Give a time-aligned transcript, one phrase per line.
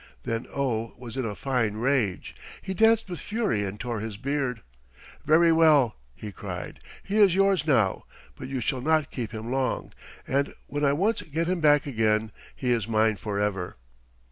[0.23, 2.35] Then Oh was in a fine rage.
[2.63, 4.61] He danced with fury and tore his beard.
[5.27, 9.93] "Very well," he cried, "he is yours now, but you shall not keep him long,
[10.27, 13.77] and when I once get him back again he is mine forever."